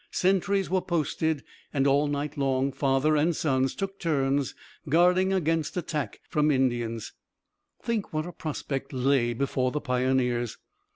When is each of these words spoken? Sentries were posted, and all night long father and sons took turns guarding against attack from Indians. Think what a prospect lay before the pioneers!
Sentries 0.09 0.67
were 0.67 0.81
posted, 0.81 1.43
and 1.71 1.85
all 1.85 2.07
night 2.07 2.35
long 2.35 2.71
father 2.71 3.15
and 3.15 3.35
sons 3.35 3.75
took 3.75 3.99
turns 3.99 4.55
guarding 4.89 5.31
against 5.31 5.77
attack 5.77 6.21
from 6.27 6.49
Indians. 6.49 7.13
Think 7.83 8.11
what 8.11 8.25
a 8.25 8.31
prospect 8.31 8.93
lay 8.93 9.33
before 9.35 9.69
the 9.69 9.79
pioneers! 9.79 10.57